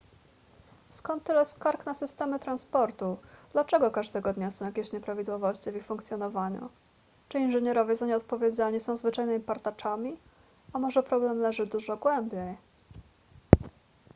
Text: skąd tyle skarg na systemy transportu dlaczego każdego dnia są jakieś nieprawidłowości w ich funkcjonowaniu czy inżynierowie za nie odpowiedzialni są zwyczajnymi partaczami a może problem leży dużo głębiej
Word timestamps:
skąd 0.89 1.23
tyle 1.23 1.45
skarg 1.45 1.85
na 1.85 1.93
systemy 1.93 2.39
transportu 2.39 3.17
dlaczego 3.53 3.91
każdego 3.91 4.33
dnia 4.33 4.51
są 4.51 4.65
jakieś 4.65 4.91
nieprawidłowości 4.93 5.71
w 5.71 5.75
ich 5.75 5.85
funkcjonowaniu 5.85 6.69
czy 7.29 7.39
inżynierowie 7.39 7.95
za 7.95 8.05
nie 8.05 8.15
odpowiedzialni 8.15 8.79
są 8.79 8.97
zwyczajnymi 8.97 9.39
partaczami 9.39 10.17
a 10.73 10.79
może 10.79 11.03
problem 11.03 11.39
leży 11.41 11.65
dużo 11.65 11.97
głębiej 11.97 12.57